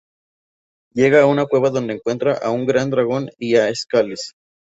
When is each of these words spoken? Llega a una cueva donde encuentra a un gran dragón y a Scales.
Llega 0.95 1.21
a 1.21 1.25
una 1.27 1.45
cueva 1.45 1.69
donde 1.69 1.93
encuentra 1.93 2.33
a 2.33 2.49
un 2.49 2.65
gran 2.65 2.89
dragón 2.89 3.29
y 3.37 3.57
a 3.57 3.71
Scales. 3.75 4.33